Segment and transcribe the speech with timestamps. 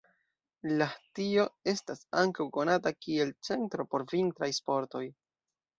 [0.81, 5.07] Lahtio estas ankaŭ konata kiel centro por vintraj sportoj.